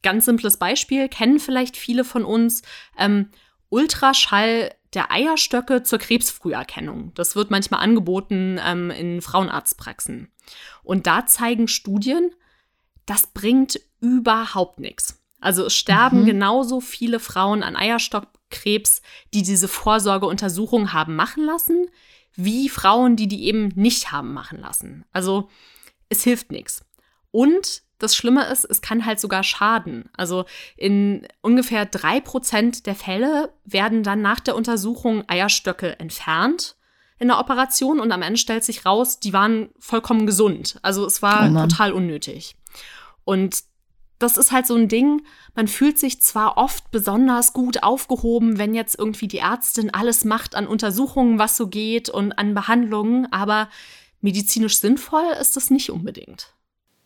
ganz 0.02 0.24
simples 0.24 0.56
Beispiel, 0.56 1.08
kennen 1.08 1.38
vielleicht 1.38 1.76
viele 1.76 2.04
von 2.04 2.24
uns 2.24 2.62
ähm, 2.98 3.28
Ultraschall 3.68 4.74
der 4.94 5.10
Eierstöcke 5.10 5.82
zur 5.82 5.98
Krebsfrüherkennung. 5.98 7.12
Das 7.14 7.36
wird 7.36 7.50
manchmal 7.50 7.80
angeboten 7.80 8.58
ähm, 8.64 8.90
in 8.90 9.20
Frauenarztpraxen. 9.20 10.30
Und 10.82 11.06
da 11.06 11.26
zeigen 11.26 11.68
Studien, 11.68 12.30
das 13.06 13.26
bringt 13.26 13.80
überhaupt 14.00 14.78
nichts. 14.78 15.23
Also 15.44 15.66
es 15.66 15.74
sterben 15.74 16.22
mhm. 16.22 16.26
genauso 16.26 16.80
viele 16.80 17.20
Frauen 17.20 17.62
an 17.62 17.76
Eierstockkrebs, 17.76 19.02
die 19.34 19.42
diese 19.42 19.68
Vorsorgeuntersuchung 19.68 20.92
haben 20.92 21.16
machen 21.16 21.44
lassen, 21.44 21.86
wie 22.34 22.68
Frauen, 22.68 23.16
die 23.16 23.28
die 23.28 23.44
eben 23.44 23.68
nicht 23.74 24.10
haben 24.10 24.32
machen 24.32 24.58
lassen. 24.58 25.04
Also 25.12 25.48
es 26.08 26.22
hilft 26.22 26.50
nichts. 26.50 26.84
Und 27.30 27.82
das 27.98 28.16
Schlimme 28.16 28.46
ist, 28.46 28.64
es 28.64 28.80
kann 28.80 29.04
halt 29.04 29.20
sogar 29.20 29.42
schaden. 29.42 30.08
Also 30.16 30.46
in 30.76 31.28
ungefähr 31.42 31.84
drei 31.84 32.20
Prozent 32.20 32.86
der 32.86 32.94
Fälle 32.94 33.52
werden 33.64 34.02
dann 34.02 34.22
nach 34.22 34.40
der 34.40 34.56
Untersuchung 34.56 35.24
Eierstöcke 35.28 35.98
entfernt 36.00 36.76
in 37.18 37.28
der 37.28 37.38
Operation 37.38 38.00
und 38.00 38.12
am 38.12 38.22
Ende 38.22 38.38
stellt 38.38 38.64
sich 38.64 38.86
raus, 38.86 39.20
die 39.20 39.32
waren 39.32 39.68
vollkommen 39.78 40.26
gesund. 40.26 40.78
Also 40.82 41.06
es 41.06 41.22
war 41.22 41.50
oh 41.50 41.66
total 41.66 41.92
unnötig. 41.92 42.56
Und 43.24 43.62
das 44.18 44.36
ist 44.36 44.52
halt 44.52 44.66
so 44.66 44.74
ein 44.74 44.88
Ding, 44.88 45.22
man 45.54 45.68
fühlt 45.68 45.98
sich 45.98 46.20
zwar 46.22 46.56
oft 46.56 46.90
besonders 46.90 47.52
gut 47.52 47.82
aufgehoben, 47.82 48.58
wenn 48.58 48.74
jetzt 48.74 48.98
irgendwie 48.98 49.28
die 49.28 49.38
Ärztin 49.38 49.92
alles 49.92 50.24
macht 50.24 50.54
an 50.54 50.66
Untersuchungen, 50.66 51.38
was 51.38 51.56
so 51.56 51.68
geht 51.68 52.08
und 52.08 52.32
an 52.32 52.54
Behandlungen, 52.54 53.30
aber 53.32 53.68
medizinisch 54.20 54.78
sinnvoll 54.78 55.24
ist 55.40 55.56
das 55.56 55.70
nicht 55.70 55.90
unbedingt. 55.90 56.54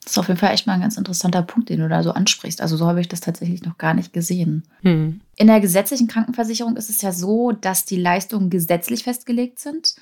Das 0.09 0.13
ist 0.13 0.19
auf 0.19 0.29
jeden 0.29 0.41
Fall 0.41 0.55
echt 0.55 0.67
mal 0.67 0.73
ein 0.73 0.81
ganz 0.81 0.97
interessanter 0.97 1.43
Punkt, 1.43 1.69
den 1.69 1.81
du 1.81 1.89
da 1.89 2.03
so 2.03 2.13
ansprichst. 2.13 2.63
Also 2.63 2.79
so 2.79 2.87
habe 2.87 3.01
ich 3.01 3.09
das 3.09 3.21
tatsächlich 3.21 3.63
noch 3.63 3.77
gar 3.77 3.93
nicht 3.93 4.15
gesehen. 4.15 4.63
Hm. 4.81 5.21
In 5.37 5.47
der 5.49 5.61
gesetzlichen 5.61 6.07
Krankenversicherung 6.07 6.77
ist 6.77 6.89
es 6.89 7.03
ja 7.03 7.13
so, 7.13 7.53
dass 7.53 7.85
die 7.85 8.01
Leistungen 8.01 8.49
gesetzlich 8.49 9.03
festgelegt 9.03 9.59
sind. 9.59 9.97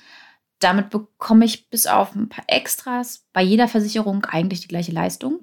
Damit 0.59 0.91
bekomme 0.91 1.43
ich 1.43 1.69
bis 1.69 1.87
auf 1.87 2.15
ein 2.15 2.29
paar 2.29 2.45
Extras 2.47 3.25
bei 3.33 3.41
jeder 3.41 3.67
Versicherung 3.67 4.23
eigentlich 4.25 4.61
die 4.61 4.69
gleiche 4.69 4.93
Leistung. 4.93 5.41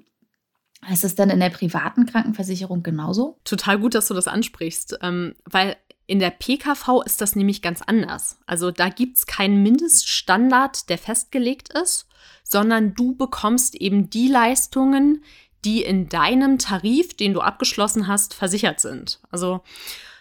Ist 0.91 1.03
es 1.03 1.15
dann 1.15 1.29
in 1.29 1.39
der 1.39 1.49
privaten 1.49 2.05
Krankenversicherung 2.05 2.83
genauso? 2.83 3.39
Total 3.43 3.79
gut, 3.79 3.95
dass 3.95 4.07
du 4.07 4.13
das 4.13 4.27
ansprichst, 4.27 4.99
ähm, 5.01 5.35
weil 5.45 5.77
In 6.07 6.19
der 6.19 6.29
PKV 6.29 7.01
ist 7.03 7.19
das 7.21 7.35
nämlich 7.35 7.63
ganz 7.63 7.81
anders. 7.81 8.37
Also 8.45 8.69
da 8.69 8.89
gibt 8.89 9.17
es 9.17 9.25
keinen 9.25 9.63
Mindeststandard, 9.63 10.89
der 10.89 10.99
festgelegt 10.99 11.69
ist, 11.69 12.07
sondern 12.43 12.93
du 12.93 13.15
bekommst 13.15 13.73
eben 13.73 14.09
die 14.11 14.27
Leistungen, 14.27 15.23
die 15.63 15.81
in 15.81 16.07
deinem 16.07 16.59
Tarif, 16.59 17.17
den 17.17 17.33
du 17.33 17.41
abgeschlossen 17.41 18.07
hast, 18.07 18.35
versichert 18.35 18.79
sind. 18.79 19.19
Also 19.31 19.61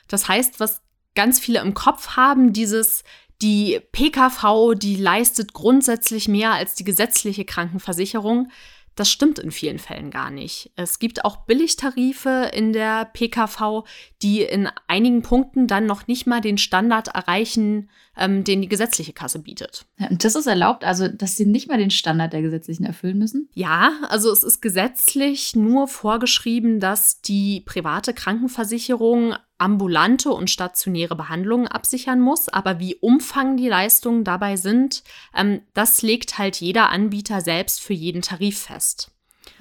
das 0.08 0.26
heißt, 0.26 0.58
was 0.58 0.80
ganz 1.14 1.38
viele 1.38 1.60
im 1.60 1.74
Kopf 1.74 2.16
haben, 2.16 2.54
dieses 2.54 3.04
die 3.42 3.80
PKV, 3.92 4.74
die 4.74 4.96
leistet 4.96 5.52
grundsätzlich 5.52 6.28
mehr 6.28 6.52
als 6.52 6.76
die 6.76 6.84
gesetzliche 6.84 7.44
Krankenversicherung. 7.44 8.50
Das 8.96 9.10
stimmt 9.10 9.38
in 9.38 9.50
vielen 9.50 9.78
Fällen 9.78 10.10
gar 10.10 10.30
nicht. 10.30 10.70
Es 10.76 10.98
gibt 10.98 11.24
auch 11.24 11.44
Billigtarife 11.46 12.50
in 12.52 12.72
der 12.72 13.06
PKV, 13.06 13.84
die 14.22 14.42
in 14.42 14.68
einigen 14.86 15.22
Punkten 15.22 15.66
dann 15.66 15.86
noch 15.86 16.06
nicht 16.06 16.26
mal 16.26 16.40
den 16.40 16.58
Standard 16.58 17.08
erreichen, 17.08 17.90
ähm, 18.16 18.44
den 18.44 18.62
die 18.62 18.68
gesetzliche 18.68 19.12
Kasse 19.12 19.40
bietet. 19.40 19.86
Ja, 19.98 20.08
und 20.08 20.24
das 20.24 20.36
ist 20.36 20.46
erlaubt, 20.46 20.84
also 20.84 21.08
dass 21.08 21.36
sie 21.36 21.46
nicht 21.46 21.68
mal 21.68 21.78
den 21.78 21.90
Standard 21.90 22.32
der 22.32 22.42
gesetzlichen 22.42 22.84
erfüllen 22.84 23.18
müssen? 23.18 23.48
Ja, 23.54 23.92
also 24.08 24.30
es 24.30 24.44
ist 24.44 24.60
gesetzlich 24.60 25.56
nur 25.56 25.88
vorgeschrieben, 25.88 26.78
dass 26.78 27.20
die 27.20 27.62
private 27.62 28.14
Krankenversicherung 28.14 29.34
ambulante 29.64 30.30
und 30.30 30.50
stationäre 30.50 31.16
Behandlungen 31.16 31.66
absichern 31.66 32.20
muss. 32.20 32.50
Aber 32.50 32.78
wie 32.78 32.96
umfang 32.96 33.56
die 33.56 33.68
Leistungen 33.68 34.22
dabei 34.22 34.56
sind, 34.56 35.02
ähm, 35.34 35.62
das 35.72 36.02
legt 36.02 36.36
halt 36.38 36.56
jeder 36.60 36.90
Anbieter 36.90 37.40
selbst 37.40 37.80
für 37.80 37.94
jeden 37.94 38.20
Tarif 38.20 38.60
fest. 38.60 39.10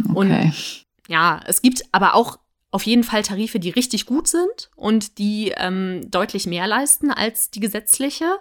Okay. 0.04 0.14
Und 0.14 0.86
ja, 1.08 1.40
es 1.46 1.62
gibt 1.62 1.84
aber 1.94 2.16
auch 2.16 2.38
auf 2.72 2.86
jeden 2.86 3.04
Fall 3.04 3.24
Tarife, 3.24 3.60
die 3.60 3.70
richtig 3.70 4.06
gut 4.06 4.28
sind 4.28 4.72
und 4.76 5.20
die 5.20 5.54
ähm, 5.56 6.10
deutlich 6.10 6.48
mehr 6.48 6.68
leisten 6.68 7.12
als 7.12 7.50
die 7.52 7.60
gesetzliche, 7.60 8.40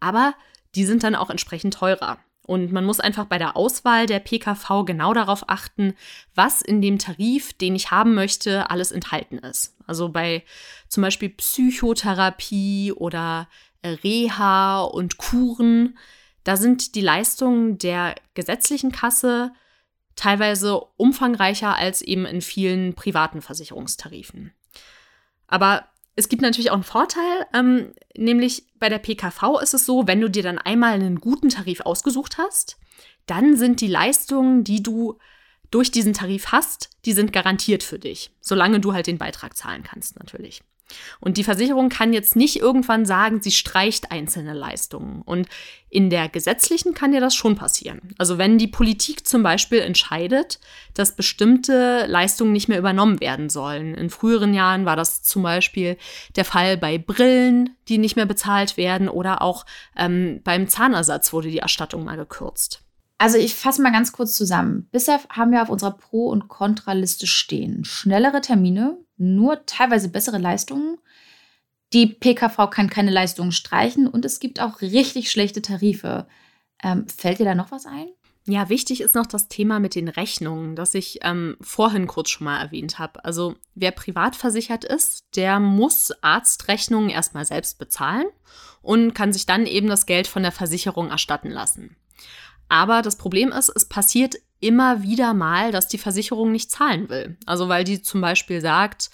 aber 0.00 0.34
die 0.74 0.84
sind 0.84 1.02
dann 1.02 1.16
auch 1.16 1.30
entsprechend 1.30 1.74
teurer. 1.74 2.18
Und 2.44 2.72
man 2.72 2.84
muss 2.84 2.98
einfach 2.98 3.26
bei 3.26 3.38
der 3.38 3.56
Auswahl 3.56 4.06
der 4.06 4.18
PKV 4.18 4.84
genau 4.84 5.14
darauf 5.14 5.48
achten, 5.48 5.94
was 6.34 6.60
in 6.60 6.82
dem 6.82 6.98
Tarif, 6.98 7.52
den 7.52 7.76
ich 7.76 7.90
haben 7.90 8.14
möchte, 8.14 8.68
alles 8.70 8.90
enthalten 8.90 9.38
ist. 9.38 9.76
Also 9.86 10.08
bei 10.08 10.42
zum 10.88 11.02
Beispiel 11.02 11.28
Psychotherapie 11.28 12.92
oder 12.92 13.48
äh, 13.82 13.90
Reha 13.90 14.80
und 14.82 15.18
Kuren, 15.18 15.96
da 16.42 16.56
sind 16.56 16.96
die 16.96 17.00
Leistungen 17.00 17.78
der 17.78 18.16
gesetzlichen 18.34 18.90
Kasse 18.90 19.52
teilweise 20.16 20.80
umfangreicher 20.96 21.76
als 21.76 22.02
eben 22.02 22.26
in 22.26 22.40
vielen 22.40 22.94
privaten 22.94 23.40
Versicherungstarifen. 23.40 24.52
Aber 25.46 25.86
es 26.14 26.28
gibt 26.28 26.42
natürlich 26.42 26.70
auch 26.70 26.74
einen 26.74 26.82
Vorteil, 26.82 27.46
ähm, 27.54 27.92
nämlich 28.16 28.64
bei 28.78 28.88
der 28.88 28.98
PKV 28.98 29.60
ist 29.62 29.74
es 29.74 29.86
so, 29.86 30.06
wenn 30.06 30.20
du 30.20 30.28
dir 30.28 30.42
dann 30.42 30.58
einmal 30.58 30.94
einen 30.94 31.20
guten 31.20 31.48
Tarif 31.48 31.80
ausgesucht 31.80 32.38
hast, 32.38 32.78
dann 33.26 33.56
sind 33.56 33.80
die 33.80 33.88
Leistungen, 33.88 34.64
die 34.64 34.82
du 34.82 35.18
durch 35.70 35.90
diesen 35.90 36.12
Tarif 36.12 36.48
hast, 36.52 36.90
die 37.06 37.12
sind 37.12 37.32
garantiert 37.32 37.82
für 37.82 37.98
dich, 37.98 38.30
solange 38.40 38.80
du 38.80 38.92
halt 38.92 39.06
den 39.06 39.18
Beitrag 39.18 39.56
zahlen 39.56 39.82
kannst 39.82 40.18
natürlich. 40.18 40.62
Und 41.20 41.36
die 41.36 41.44
Versicherung 41.44 41.88
kann 41.88 42.12
jetzt 42.12 42.36
nicht 42.36 42.56
irgendwann 42.56 43.06
sagen, 43.06 43.40
sie 43.40 43.50
streicht 43.50 44.10
einzelne 44.10 44.54
Leistungen. 44.54 45.22
Und 45.22 45.48
in 45.90 46.08
der 46.08 46.28
gesetzlichen 46.28 46.94
kann 46.94 47.12
dir 47.12 47.20
das 47.20 47.34
schon 47.34 47.54
passieren. 47.54 48.14
Also 48.18 48.38
wenn 48.38 48.58
die 48.58 48.66
Politik 48.66 49.26
zum 49.26 49.42
Beispiel 49.42 49.80
entscheidet, 49.80 50.58
dass 50.94 51.16
bestimmte 51.16 52.06
Leistungen 52.06 52.52
nicht 52.52 52.68
mehr 52.68 52.78
übernommen 52.78 53.20
werden 53.20 53.50
sollen. 53.50 53.94
In 53.94 54.10
früheren 54.10 54.54
Jahren 54.54 54.86
war 54.86 54.96
das 54.96 55.22
zum 55.22 55.42
Beispiel 55.42 55.96
der 56.36 56.44
Fall 56.44 56.76
bei 56.76 56.98
Brillen, 56.98 57.76
die 57.88 57.98
nicht 57.98 58.16
mehr 58.16 58.26
bezahlt 58.26 58.76
werden, 58.76 59.08
oder 59.08 59.42
auch 59.42 59.66
ähm, 59.96 60.40
beim 60.44 60.68
Zahnersatz 60.68 61.32
wurde 61.32 61.50
die 61.50 61.58
Erstattung 61.58 62.04
mal 62.04 62.16
gekürzt. 62.16 62.82
Also 63.22 63.38
ich 63.38 63.54
fasse 63.54 63.80
mal 63.80 63.92
ganz 63.92 64.10
kurz 64.10 64.34
zusammen. 64.34 64.88
Bisher 64.90 65.20
haben 65.28 65.52
wir 65.52 65.62
auf 65.62 65.68
unserer 65.68 65.92
Pro- 65.92 66.30
und 66.30 66.48
Kontraliste 66.48 67.28
stehen 67.28 67.84
schnellere 67.84 68.40
Termine, 68.40 68.98
nur 69.16 69.64
teilweise 69.64 70.08
bessere 70.08 70.38
Leistungen. 70.38 70.98
Die 71.92 72.06
PKV 72.06 72.68
kann 72.68 72.90
keine 72.90 73.12
Leistungen 73.12 73.52
streichen 73.52 74.08
und 74.08 74.24
es 74.24 74.40
gibt 74.40 74.58
auch 74.58 74.80
richtig 74.80 75.30
schlechte 75.30 75.62
Tarife. 75.62 76.26
Ähm, 76.82 77.06
fällt 77.06 77.38
dir 77.38 77.44
da 77.44 77.54
noch 77.54 77.70
was 77.70 77.86
ein? 77.86 78.08
Ja, 78.46 78.68
wichtig 78.68 79.00
ist 79.00 79.14
noch 79.14 79.26
das 79.26 79.46
Thema 79.46 79.78
mit 79.78 79.94
den 79.94 80.08
Rechnungen, 80.08 80.74
das 80.74 80.92
ich 80.92 81.20
ähm, 81.22 81.56
vorhin 81.60 82.08
kurz 82.08 82.28
schon 82.30 82.46
mal 82.46 82.60
erwähnt 82.60 82.98
habe. 82.98 83.24
Also 83.24 83.54
wer 83.76 83.92
privat 83.92 84.34
versichert 84.34 84.84
ist, 84.84 85.26
der 85.36 85.60
muss 85.60 86.10
Arztrechnungen 86.22 87.08
erstmal 87.08 87.44
selbst 87.44 87.78
bezahlen 87.78 88.26
und 88.80 89.14
kann 89.14 89.32
sich 89.32 89.46
dann 89.46 89.66
eben 89.66 89.86
das 89.86 90.06
Geld 90.06 90.26
von 90.26 90.42
der 90.42 90.50
Versicherung 90.50 91.10
erstatten 91.10 91.50
lassen. 91.50 91.94
Aber 92.72 93.02
das 93.02 93.16
Problem 93.16 93.52
ist, 93.52 93.68
es 93.68 93.84
passiert 93.84 94.36
immer 94.58 95.02
wieder 95.02 95.34
mal, 95.34 95.72
dass 95.72 95.88
die 95.88 95.98
Versicherung 95.98 96.52
nicht 96.52 96.70
zahlen 96.70 97.10
will. 97.10 97.36
Also 97.44 97.68
weil 97.68 97.84
die 97.84 98.00
zum 98.00 98.22
Beispiel 98.22 98.62
sagt, 98.62 99.10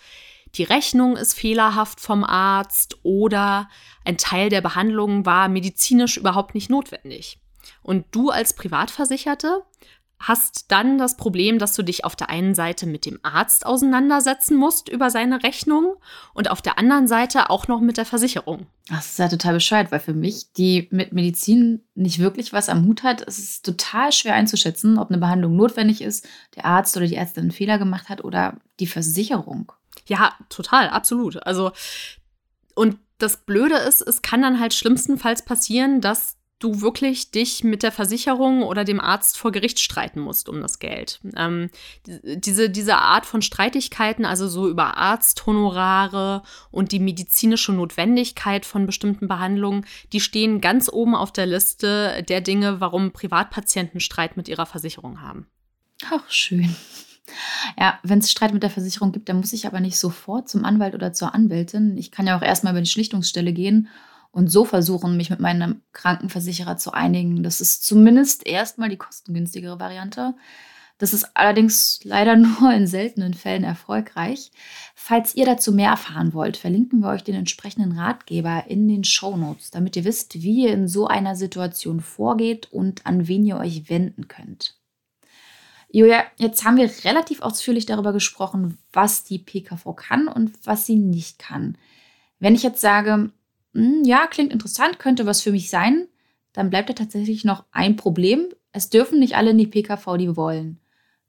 die 0.55 0.63
Rechnung 0.63 1.17
ist 1.17 1.35
fehlerhaft 1.35 1.99
vom 1.99 2.23
Arzt 2.23 2.99
oder 3.03 3.69
ein 4.05 4.17
Teil 4.17 4.49
der 4.49 4.61
Behandlung 4.61 5.27
war 5.27 5.49
medizinisch 5.49 6.19
überhaupt 6.19 6.55
nicht 6.55 6.71
notwendig. 6.71 7.41
Und 7.83 8.07
du 8.13 8.31
als 8.31 8.55
Privatversicherte 8.55 9.65
hast 10.21 10.71
dann 10.73 10.99
das 10.99 11.17
Problem, 11.17 11.59
dass 11.59 11.75
du 11.75 11.83
dich 11.83 12.05
auf 12.05 12.17
der 12.17 12.29
einen 12.29 12.55
Seite 12.55 12.87
mit 12.87 13.07
dem 13.07 13.21
Arzt 13.23 13.65
auseinandersetzen 13.65 14.57
musst 14.57 14.89
über 14.89 15.11
seine 15.11 15.43
Rechnung 15.43 15.95
und 16.35 16.51
auf 16.51 16.61
der 16.61 16.79
anderen 16.79 17.07
Seite 17.07 17.51
auch 17.51 17.69
noch 17.69 17.81
mit 17.81 17.97
der 17.97 18.05
Versicherung. 18.05 18.67
Das 18.89 19.11
ist 19.11 19.19
ja 19.19 19.29
total 19.29 19.55
bescheuert, 19.55 19.93
weil 19.93 20.01
für 20.01 20.15
mich, 20.15 20.53
die 20.53 20.89
mit 20.91 21.13
Medizin 21.13 21.85
nicht 21.95 22.19
wirklich 22.19 22.53
was 22.53 22.69
am 22.69 22.87
Hut 22.87 23.03
hat, 23.03 23.21
ist 23.21 23.39
es 23.39 23.63
total 23.63 24.13
schwer 24.13 24.35
einzuschätzen, 24.35 24.99
ob 24.99 25.11
eine 25.11 25.19
Behandlung 25.19 25.55
notwendig 25.55 26.01
ist, 26.01 26.27
der 26.57 26.65
Arzt 26.65 26.97
oder 26.97 27.07
die 27.07 27.17
Ärztin 27.17 27.43
einen 27.43 27.51
Fehler 27.53 27.79
gemacht 27.79 28.09
hat 28.09 28.25
oder 28.25 28.57
die 28.81 28.87
Versicherung. 28.87 29.71
Ja, 30.07 30.35
total, 30.49 30.89
absolut. 30.89 31.47
Also, 31.47 31.71
und 32.75 32.99
das 33.19 33.37
Blöde 33.37 33.77
ist, 33.77 34.01
es 34.01 34.23
kann 34.23 34.43
dann 34.43 34.59
halt 34.59 34.75
schlimmstenfalls 34.75 35.45
passieren, 35.45 36.01
dass 36.01 36.38
du 36.59 36.81
wirklich 36.81 37.31
dich 37.31 37.63
mit 37.63 37.83
der 37.83 37.93
Versicherung 37.93 38.63
oder 38.63 38.85
dem 38.85 39.01
Arzt 39.01 39.39
vor 39.39 39.53
Gericht 39.53 39.79
streiten 39.79 40.21
musst 40.21 40.49
um 40.49 40.61
das 40.61 40.79
Geld. 40.79 41.21
Ähm, 41.37 41.71
diese, 42.05 42.69
diese 42.69 42.97
Art 42.97 43.27
von 43.27 43.43
Streitigkeiten, 43.43 44.25
also 44.25 44.49
so 44.49 44.69
über 44.69 44.97
Arzthonorare 44.97 46.43
und 46.71 46.91
die 46.91 46.99
medizinische 46.99 47.73
Notwendigkeit 47.73 48.67
von 48.67 48.87
bestimmten 48.87 49.29
Behandlungen, 49.29 49.87
die 50.13 50.21
stehen 50.21 50.61
ganz 50.61 50.89
oben 50.93 51.15
auf 51.15 51.33
der 51.33 51.47
Liste 51.47 52.25
der 52.29 52.41
Dinge, 52.41 52.81
warum 52.81 53.13
Privatpatienten 53.13 54.01
Streit 54.01 54.37
mit 54.37 54.49
ihrer 54.49 54.67
Versicherung 54.67 55.21
haben. 55.21 55.47
Ach, 56.11 56.29
schön. 56.29 56.75
Ja, 57.79 57.99
wenn 58.03 58.21
es 58.21 58.31
Streit 58.31 58.55
mit 58.55 58.63
der 58.63 58.71
Versicherung 58.71 59.13
gibt, 59.13 59.29
dann 59.29 59.37
muss 59.37 59.53
ich 59.53 59.67
aber 59.67 59.81
nicht 59.81 59.99
sofort 59.99 60.49
zum 60.49 60.65
Anwalt 60.65 60.95
oder 60.95 61.13
zur 61.13 61.35
Anwältin. 61.35 61.97
Ich 61.99 62.11
kann 62.11 62.27
ja 62.27 62.37
auch 62.37 62.43
erstmal 62.43 62.73
über 62.73 62.81
die 62.81 62.89
Schlichtungsstelle 62.89 63.53
gehen 63.53 63.89
und 64.39 64.53
so 64.53 64.65
versuchen, 64.65 65.17
mich 65.17 65.31
mit 65.31 65.41
meinem 65.41 65.83
Krankenversicherer 65.93 66.77
zu 66.77 66.93
einigen. 66.93 67.43
Das 67.43 67.61
ist 67.61 67.85
zumindest 67.85 68.47
erstmal 68.47 68.89
die 68.89 68.97
kostengünstigere 68.97 69.81
Variante. 69.81 70.37
Das 70.99 71.13
ist 71.13 71.37
allerdings 71.37 71.99
leider 72.05 72.37
nur 72.37 72.73
in 72.73 72.87
seltenen 72.87 73.35
Fällen 73.35 73.65
erfolgreich. 73.65 74.53
Falls 74.95 75.35
ihr 75.35 75.45
dazu 75.45 75.73
mehr 75.73 75.91
erfahren 75.91 76.35
wollt, 76.35 76.57
verlinken 76.57 77.01
wir 77.01 77.09
euch 77.09 77.25
den 77.25 77.35
entsprechenden 77.35 77.99
Ratgeber 77.99 78.63
in 78.69 78.87
den 78.87 79.03
Show 79.03 79.37
Notes, 79.37 79.73
damit 79.73 79.97
ihr 79.97 80.05
wisst, 80.05 80.41
wie 80.41 80.67
ihr 80.67 80.73
in 80.73 80.87
so 80.87 81.09
einer 81.09 81.35
Situation 81.35 82.01
vorgeht 82.01 82.73
und 82.73 83.07
an 83.07 83.27
wen 83.27 83.45
ihr 83.45 83.57
euch 83.57 83.91
wenden 83.91 84.29
könnt. 84.29 84.77
Julia, 85.91 86.23
jetzt 86.37 86.65
haben 86.65 86.77
wir 86.77 86.89
relativ 87.03 87.43
ausführlich 87.43 87.87
darüber 87.87 88.13
gesprochen, 88.13 88.79
was 88.93 89.25
die 89.25 89.41
PKV 89.41 89.97
kann 89.97 90.29
und 90.29 90.53
was 90.63 90.87
sie 90.87 90.95
nicht 90.97 91.41
kann. 91.41 91.77
Wenn 92.39 92.55
ich 92.55 92.63
jetzt 92.63 92.81
sage, 92.81 93.33
hm, 93.79 94.05
ja, 94.05 94.27
klingt 94.27 94.53
interessant, 94.53 94.99
könnte 94.99 95.27
was 95.27 95.43
für 95.43 95.53
mich 95.53 95.71
sein, 95.71 96.09
dann 96.53 96.71
bleibt 96.71 96.91
da 96.91 96.95
tatsächlich 96.95 97.45
noch 97.45 97.65
ein 97.71 97.97
Problem. 97.97 98.49
Es 98.73 98.91
dürfen 98.91 99.21
nicht 99.21 99.37
alle 99.37 99.51
in 99.51 99.59
die 99.59 99.67
PKV, 99.67 100.17
die 100.19 100.37
wollen. 100.37 100.81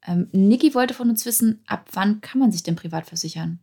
Ähm, 0.06 0.30
Niki 0.32 0.74
wollte 0.74 0.94
von 0.94 1.10
uns 1.10 1.26
wissen, 1.26 1.64
ab 1.68 1.90
wann 1.94 2.22
kann 2.22 2.40
man 2.40 2.52
sich 2.52 2.64
denn 2.64 2.76
privat 2.76 3.06
versichern? 3.06 3.60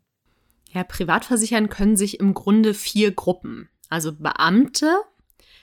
Ja, 0.72 0.84
privat 0.84 1.24
versichern 1.24 1.68
können 1.68 1.96
sich 1.96 2.20
im 2.20 2.34
Grunde 2.34 2.74
vier 2.74 3.10
Gruppen. 3.10 3.68
Also 3.88 4.12
Beamte, 4.12 4.94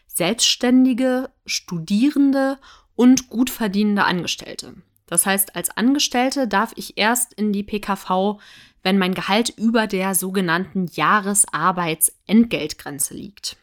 Selbstständige, 0.07 1.29
Studierende 1.45 2.57
und 2.95 3.29
gut 3.29 3.49
verdienende 3.49 4.03
Angestellte. 4.03 4.75
Das 5.05 5.25
heißt, 5.25 5.55
als 5.55 5.69
Angestellte 5.69 6.47
darf 6.47 6.73
ich 6.75 6.97
erst 6.97 7.33
in 7.33 7.53
die 7.53 7.63
PKV, 7.63 8.39
wenn 8.83 8.97
mein 8.97 9.13
Gehalt 9.13 9.49
über 9.57 9.87
der 9.87 10.13
sogenannten 10.13 10.87
Jahresarbeitsentgeltgrenze 10.91 13.13
liegt. 13.13 13.55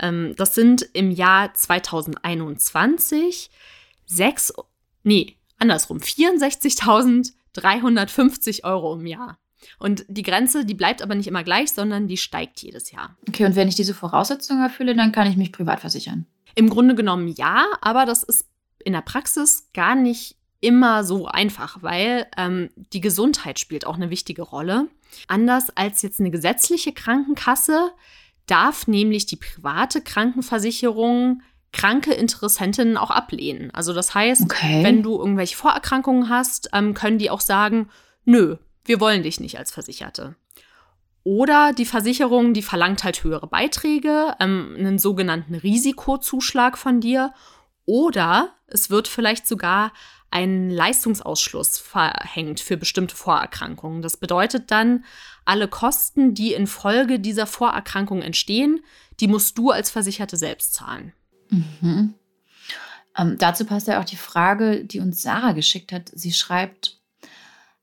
Ähm, 0.00 0.34
das 0.36 0.54
sind 0.54 0.88
im 0.92 1.10
Jahr 1.10 1.52
2021 1.54 3.50
sechs, 4.06 4.52
nee, 5.02 5.36
andersrum, 5.58 5.98
64.350 5.98 8.64
Euro 8.64 8.94
im 8.94 9.04
Jahr. 9.06 9.38
Und 9.78 10.04
die 10.08 10.22
Grenze, 10.22 10.66
die 10.66 10.74
bleibt 10.74 11.00
aber 11.02 11.14
nicht 11.14 11.28
immer 11.28 11.44
gleich, 11.44 11.72
sondern 11.72 12.06
die 12.06 12.18
steigt 12.18 12.60
jedes 12.60 12.90
Jahr. 12.90 13.16
Okay, 13.28 13.46
und 13.46 13.56
wenn 13.56 13.68
ich 13.68 13.76
diese 13.76 13.94
Voraussetzungen 13.94 14.62
erfülle, 14.62 14.94
dann 14.94 15.12
kann 15.12 15.26
ich 15.26 15.38
mich 15.38 15.52
privat 15.52 15.80
versichern. 15.80 16.26
Im 16.54 16.68
Grunde 16.68 16.94
genommen 16.94 17.28
ja, 17.28 17.64
aber 17.80 18.04
das 18.04 18.22
ist 18.22 18.46
in 18.84 18.92
der 18.92 19.00
Praxis 19.00 19.70
gar 19.72 19.94
nicht 19.94 20.36
immer 20.64 21.04
so 21.04 21.26
einfach, 21.26 21.82
weil 21.82 22.26
ähm, 22.36 22.70
die 22.92 23.02
Gesundheit 23.02 23.58
spielt 23.58 23.86
auch 23.86 23.96
eine 23.96 24.10
wichtige 24.10 24.42
Rolle. 24.42 24.88
Anders 25.28 25.68
als 25.76 26.02
jetzt 26.02 26.20
eine 26.20 26.30
gesetzliche 26.30 26.92
Krankenkasse 26.92 27.92
darf 28.46 28.86
nämlich 28.86 29.26
die 29.26 29.36
private 29.36 30.00
Krankenversicherung 30.00 31.42
kranke 31.72 32.14
Interessentinnen 32.14 32.96
auch 32.96 33.10
ablehnen. 33.10 33.70
Also 33.72 33.92
das 33.92 34.14
heißt, 34.14 34.42
okay. 34.42 34.82
wenn 34.82 35.02
du 35.02 35.18
irgendwelche 35.18 35.56
Vorerkrankungen 35.56 36.28
hast, 36.28 36.70
ähm, 36.72 36.94
können 36.94 37.18
die 37.18 37.30
auch 37.30 37.40
sagen, 37.40 37.90
nö, 38.24 38.56
wir 38.84 39.00
wollen 39.00 39.22
dich 39.22 39.40
nicht 39.40 39.58
als 39.58 39.72
Versicherte. 39.72 40.36
Oder 41.24 41.72
die 41.72 41.86
Versicherung, 41.86 42.54
die 42.54 42.62
verlangt 42.62 43.02
halt 43.02 43.24
höhere 43.24 43.46
Beiträge, 43.46 44.34
ähm, 44.40 44.76
einen 44.78 44.98
sogenannten 44.98 45.54
Risikozuschlag 45.54 46.78
von 46.78 47.00
dir. 47.00 47.34
Oder 47.86 48.54
es 48.66 48.90
wird 48.90 49.08
vielleicht 49.08 49.46
sogar 49.46 49.92
ein 50.34 50.68
Leistungsausschluss 50.68 51.78
verhängt 51.78 52.58
für 52.58 52.76
bestimmte 52.76 53.14
Vorerkrankungen. 53.14 54.02
Das 54.02 54.16
bedeutet 54.16 54.72
dann, 54.72 55.04
alle 55.44 55.68
Kosten, 55.68 56.34
die 56.34 56.54
infolge 56.54 57.20
dieser 57.20 57.46
Vorerkrankung 57.46 58.20
entstehen, 58.20 58.80
die 59.20 59.28
musst 59.28 59.56
du 59.58 59.70
als 59.70 59.90
Versicherte 59.90 60.36
selbst 60.36 60.74
zahlen. 60.74 61.12
Mhm. 61.50 62.14
Ähm, 63.16 63.36
dazu 63.38 63.64
passt 63.64 63.86
ja 63.86 64.00
auch 64.00 64.04
die 64.04 64.16
Frage, 64.16 64.84
die 64.84 64.98
uns 64.98 65.22
Sarah 65.22 65.52
geschickt 65.52 65.92
hat. 65.92 66.10
Sie 66.12 66.32
schreibt, 66.32 66.98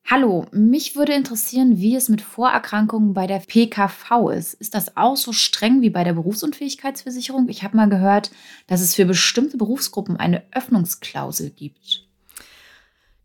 Hallo, 0.05 0.45
mich 0.51 0.97
würde 0.97 1.13
interessieren, 1.13 1.77
wie 1.77 1.95
es 1.95 2.09
mit 2.09 2.19
Vorerkrankungen 2.19 3.13
bei 3.13 3.27
der 3.27 3.39
PKV 3.39 4.29
ist. 4.29 4.55
Ist 4.55 4.73
das 4.73 4.97
auch 4.97 5.15
so 5.15 5.31
streng 5.31 5.81
wie 5.81 5.89
bei 5.89 6.03
der 6.03 6.13
Berufsunfähigkeitsversicherung? 6.13 7.47
Ich 7.47 7.63
habe 7.63 7.77
mal 7.77 7.87
gehört, 7.87 8.29
dass 8.67 8.81
es 8.81 8.95
für 8.95 9.05
bestimmte 9.05 9.55
Berufsgruppen 9.55 10.17
eine 10.17 10.43
Öffnungsklausel 10.51 11.51
gibt. 11.51 12.10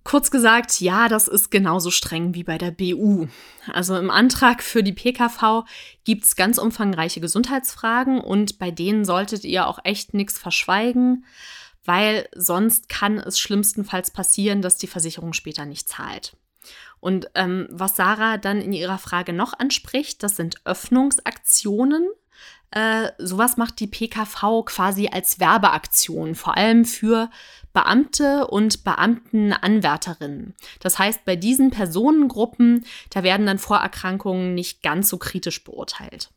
Kurz 0.06 0.30
gesagt, 0.30 0.80
ja, 0.80 1.08
das 1.08 1.26
ist 1.26 1.50
genauso 1.50 1.90
streng 1.90 2.32
wie 2.32 2.44
bei 2.44 2.58
der 2.58 2.70
BU. 2.70 3.26
Also 3.72 3.96
im 3.96 4.08
Antrag 4.08 4.62
für 4.62 4.84
die 4.84 4.92
PKV 4.92 5.64
gibt 6.04 6.26
es 6.26 6.36
ganz 6.36 6.58
umfangreiche 6.58 7.18
Gesundheitsfragen 7.18 8.20
und 8.20 8.60
bei 8.60 8.70
denen 8.70 9.04
solltet 9.04 9.42
ihr 9.44 9.66
auch 9.66 9.80
echt 9.82 10.14
nichts 10.14 10.38
verschweigen, 10.38 11.24
weil 11.84 12.28
sonst 12.36 12.88
kann 12.88 13.18
es 13.18 13.40
schlimmstenfalls 13.40 14.12
passieren, 14.12 14.62
dass 14.62 14.76
die 14.76 14.86
Versicherung 14.86 15.32
später 15.32 15.66
nicht 15.66 15.88
zahlt. 15.88 16.36
Und 17.00 17.28
ähm, 17.34 17.66
was 17.72 17.96
Sarah 17.96 18.38
dann 18.38 18.60
in 18.60 18.72
ihrer 18.72 18.98
Frage 18.98 19.32
noch 19.32 19.58
anspricht, 19.58 20.22
das 20.22 20.36
sind 20.36 20.64
Öffnungsaktionen. 20.64 22.08
Äh, 22.70 23.10
sowas 23.18 23.56
macht 23.56 23.80
die 23.80 23.86
PKV 23.86 24.64
quasi 24.64 25.08
als 25.08 25.40
Werbeaktion, 25.40 26.34
vor 26.34 26.56
allem 26.56 26.84
für 26.84 27.30
Beamte 27.72 28.46
und 28.46 28.84
Beamtenanwärterinnen. 28.84 30.54
Das 30.80 30.98
heißt, 30.98 31.24
bei 31.24 31.36
diesen 31.36 31.70
Personengruppen, 31.70 32.84
da 33.10 33.22
werden 33.22 33.46
dann 33.46 33.58
Vorerkrankungen 33.58 34.54
nicht 34.54 34.82
ganz 34.82 35.08
so 35.08 35.18
kritisch 35.18 35.62
beurteilt. 35.62 36.30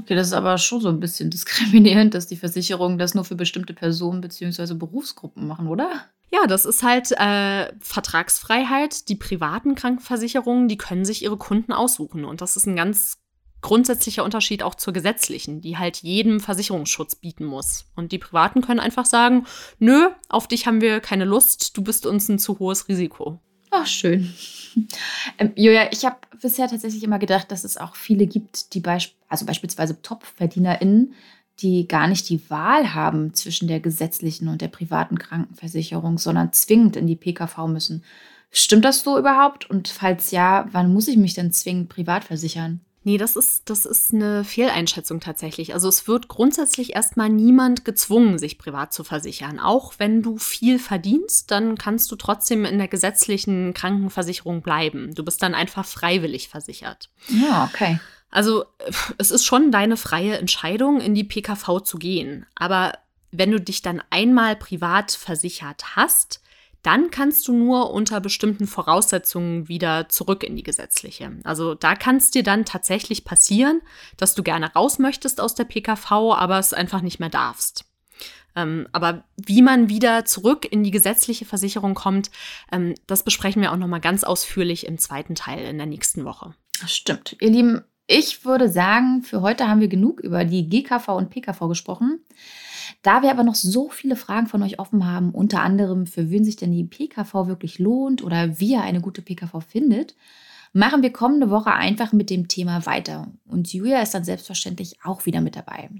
Okay, 0.00 0.14
das 0.14 0.28
ist 0.28 0.32
aber 0.32 0.58
schon 0.58 0.80
so 0.80 0.88
ein 0.88 1.00
bisschen 1.00 1.30
diskriminierend, 1.30 2.14
dass 2.14 2.26
die 2.26 2.36
Versicherungen 2.36 2.98
das 2.98 3.14
nur 3.14 3.24
für 3.24 3.34
bestimmte 3.34 3.74
Personen 3.74 4.20
bzw. 4.20 4.74
Berufsgruppen 4.74 5.46
machen, 5.46 5.68
oder? 5.68 5.90
Ja, 6.30 6.46
das 6.46 6.64
ist 6.64 6.82
halt 6.82 7.12
äh, 7.12 7.72
Vertragsfreiheit. 7.80 9.08
Die 9.08 9.16
privaten 9.16 9.74
Krankenversicherungen, 9.74 10.68
die 10.68 10.76
können 10.76 11.04
sich 11.04 11.22
ihre 11.22 11.38
Kunden 11.38 11.72
aussuchen. 11.72 12.24
Und 12.24 12.42
das 12.42 12.56
ist 12.56 12.66
ein 12.66 12.76
ganz 12.76 13.18
grundsätzlicher 13.60 14.24
Unterschied 14.24 14.62
auch 14.62 14.74
zur 14.74 14.92
gesetzlichen, 14.92 15.60
die 15.60 15.76
halt 15.78 15.98
jedem 15.98 16.40
Versicherungsschutz 16.40 17.16
bieten 17.16 17.44
muss. 17.44 17.86
Und 17.96 18.12
die 18.12 18.18
Privaten 18.18 18.60
können 18.60 18.80
einfach 18.80 19.06
sagen, 19.06 19.46
nö, 19.78 20.08
auf 20.28 20.46
dich 20.46 20.66
haben 20.66 20.80
wir 20.80 21.00
keine 21.00 21.24
Lust, 21.24 21.76
du 21.76 21.82
bist 21.82 22.06
uns 22.06 22.28
ein 22.28 22.38
zu 22.38 22.58
hohes 22.58 22.88
Risiko. 22.88 23.40
Ach, 23.70 23.86
schön. 23.86 24.32
Ähm, 25.38 25.52
Julia, 25.56 25.90
ich 25.90 26.04
habe 26.04 26.16
bisher 26.40 26.68
tatsächlich 26.68 27.02
immer 27.02 27.18
gedacht, 27.18 27.50
dass 27.50 27.64
es 27.64 27.76
auch 27.76 27.96
viele 27.96 28.28
gibt, 28.28 28.74
die 28.74 28.80
beisp 28.80 29.14
also 29.28 29.44
beispielsweise 29.44 30.00
TopverdienerInnen, 30.02 31.14
die 31.60 31.88
gar 31.88 32.06
nicht 32.06 32.28
die 32.28 32.48
Wahl 32.50 32.94
haben 32.94 33.34
zwischen 33.34 33.66
der 33.66 33.80
gesetzlichen 33.80 34.48
und 34.48 34.60
der 34.60 34.68
privaten 34.68 35.18
Krankenversicherung, 35.18 36.18
sondern 36.18 36.52
zwingend 36.52 36.96
in 36.96 37.06
die 37.06 37.16
PKV 37.16 37.66
müssen. 37.66 38.04
Stimmt 38.50 38.84
das 38.84 39.02
so 39.02 39.18
überhaupt? 39.18 39.68
Und 39.68 39.88
falls 39.88 40.30
ja, 40.30 40.66
wann 40.70 40.92
muss 40.92 41.08
ich 41.08 41.16
mich 41.16 41.34
denn 41.34 41.52
zwingend 41.52 41.88
privat 41.88 42.24
versichern? 42.24 42.80
Nee, 43.08 43.16
das 43.16 43.36
ist, 43.36 43.70
das 43.70 43.86
ist 43.86 44.12
eine 44.12 44.44
Fehleinschätzung 44.44 45.20
tatsächlich. 45.20 45.72
Also 45.72 45.88
es 45.88 46.06
wird 46.08 46.28
grundsätzlich 46.28 46.94
erstmal 46.94 47.30
niemand 47.30 47.86
gezwungen, 47.86 48.38
sich 48.38 48.58
privat 48.58 48.92
zu 48.92 49.02
versichern. 49.02 49.60
Auch 49.60 49.94
wenn 49.96 50.20
du 50.20 50.36
viel 50.36 50.78
verdienst, 50.78 51.50
dann 51.50 51.78
kannst 51.78 52.12
du 52.12 52.16
trotzdem 52.16 52.66
in 52.66 52.76
der 52.76 52.86
gesetzlichen 52.86 53.72
Krankenversicherung 53.72 54.60
bleiben. 54.60 55.14
Du 55.14 55.24
bist 55.24 55.42
dann 55.42 55.54
einfach 55.54 55.86
freiwillig 55.86 56.50
versichert. 56.50 57.08
Ja, 57.28 57.70
okay. 57.72 57.98
Also 58.30 58.66
es 59.16 59.30
ist 59.30 59.46
schon 59.46 59.72
deine 59.72 59.96
freie 59.96 60.36
Entscheidung, 60.36 61.00
in 61.00 61.14
die 61.14 61.24
PKV 61.24 61.80
zu 61.80 61.96
gehen. 61.96 62.44
Aber 62.56 62.92
wenn 63.30 63.50
du 63.50 63.58
dich 63.58 63.80
dann 63.80 64.02
einmal 64.10 64.54
privat 64.54 65.12
versichert 65.12 65.96
hast, 65.96 66.42
dann 66.82 67.10
kannst 67.10 67.48
du 67.48 67.52
nur 67.52 67.92
unter 67.92 68.20
bestimmten 68.20 68.66
Voraussetzungen 68.66 69.68
wieder 69.68 70.08
zurück 70.08 70.44
in 70.44 70.56
die 70.56 70.62
gesetzliche. 70.62 71.32
Also 71.44 71.74
da 71.74 71.94
kann 71.94 72.16
es 72.16 72.30
dir 72.30 72.42
dann 72.42 72.64
tatsächlich 72.64 73.24
passieren, 73.24 73.80
dass 74.16 74.34
du 74.34 74.42
gerne 74.42 74.72
raus 74.74 74.98
möchtest 74.98 75.40
aus 75.40 75.54
der 75.54 75.64
PKV, 75.64 76.10
aber 76.10 76.58
es 76.58 76.72
einfach 76.72 77.02
nicht 77.02 77.20
mehr 77.20 77.30
darfst. 77.30 77.84
Ähm, 78.56 78.88
aber 78.92 79.24
wie 79.36 79.62
man 79.62 79.88
wieder 79.88 80.24
zurück 80.24 80.66
in 80.70 80.82
die 80.82 80.90
gesetzliche 80.90 81.44
Versicherung 81.44 81.94
kommt, 81.94 82.30
ähm, 82.72 82.94
das 83.06 83.22
besprechen 83.22 83.62
wir 83.62 83.72
auch 83.72 83.76
noch 83.76 83.86
mal 83.86 84.00
ganz 84.00 84.24
ausführlich 84.24 84.86
im 84.86 84.98
zweiten 84.98 85.34
Teil 85.34 85.64
in 85.66 85.78
der 85.78 85.86
nächsten 85.86 86.24
Woche. 86.24 86.54
Stimmt. 86.86 87.36
Ihr 87.40 87.50
Lieben, 87.50 87.82
ich 88.06 88.44
würde 88.44 88.70
sagen, 88.70 89.22
für 89.22 89.42
heute 89.42 89.68
haben 89.68 89.80
wir 89.80 89.88
genug 89.88 90.20
über 90.20 90.44
die 90.44 90.68
GKV 90.68 91.08
und 91.08 91.30
PKV 91.30 91.68
gesprochen. 91.68 92.20
Da 93.02 93.22
wir 93.22 93.30
aber 93.30 93.44
noch 93.44 93.54
so 93.54 93.88
viele 93.88 94.16
Fragen 94.16 94.46
von 94.46 94.62
euch 94.62 94.78
offen 94.78 95.06
haben, 95.06 95.30
unter 95.30 95.60
anderem, 95.62 96.06
für 96.06 96.30
wen 96.30 96.44
sich 96.44 96.56
denn 96.56 96.72
die 96.72 96.84
PKV 96.84 97.46
wirklich 97.46 97.78
lohnt 97.78 98.22
oder 98.22 98.58
wie 98.60 98.72
ihr 98.72 98.82
eine 98.82 99.00
gute 99.00 99.22
PKV 99.22 99.60
findet, 99.66 100.14
machen 100.72 101.02
wir 101.02 101.12
kommende 101.12 101.50
Woche 101.50 101.72
einfach 101.72 102.12
mit 102.12 102.30
dem 102.30 102.48
Thema 102.48 102.86
weiter. 102.86 103.28
Und 103.46 103.72
Julia 103.72 104.02
ist 104.02 104.14
dann 104.14 104.24
selbstverständlich 104.24 104.98
auch 105.04 105.26
wieder 105.26 105.40
mit 105.40 105.56
dabei. 105.56 105.90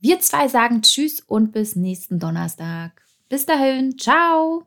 Wir 0.00 0.20
zwei 0.20 0.48
sagen 0.48 0.82
Tschüss 0.82 1.20
und 1.20 1.52
bis 1.52 1.74
nächsten 1.74 2.18
Donnerstag. 2.18 3.02
Bis 3.28 3.46
dahin, 3.46 3.98
ciao! 3.98 4.66